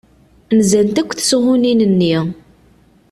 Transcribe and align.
Nzant 0.57 1.01
akk 1.01 1.11
tesɣunin-nni. 1.13 2.15